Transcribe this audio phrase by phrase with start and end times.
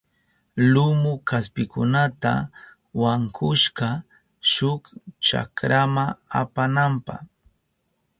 [0.71, 2.33] Lumu kaspikunata
[3.01, 3.87] wankushka
[4.51, 4.81] shuk
[5.27, 6.05] chakrama
[6.39, 7.15] apananpa.